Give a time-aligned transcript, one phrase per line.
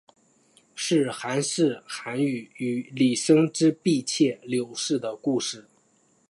[0.73, 2.25] 是寒士韩翃
[2.57, 5.65] 与李生之婢妾柳氏的故事。